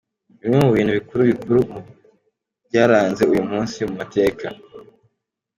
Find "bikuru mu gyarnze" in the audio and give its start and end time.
1.31-3.23